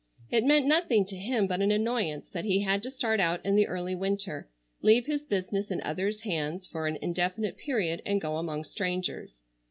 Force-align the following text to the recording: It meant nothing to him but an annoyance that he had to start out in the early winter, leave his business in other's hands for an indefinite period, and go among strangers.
It 0.31 0.43
meant 0.45 0.65
nothing 0.65 1.05
to 1.05 1.15
him 1.15 1.45
but 1.45 1.61
an 1.61 1.69
annoyance 1.69 2.27
that 2.31 2.43
he 2.43 2.61
had 2.61 2.81
to 2.81 2.89
start 2.89 3.19
out 3.19 3.39
in 3.45 3.55
the 3.55 3.67
early 3.67 3.93
winter, 3.93 4.49
leave 4.81 5.05
his 5.05 5.25
business 5.27 5.69
in 5.69 5.79
other's 5.83 6.21
hands 6.21 6.65
for 6.65 6.87
an 6.87 6.97
indefinite 7.03 7.55
period, 7.55 8.01
and 8.03 8.19
go 8.19 8.37
among 8.37 8.63
strangers. 8.63 9.43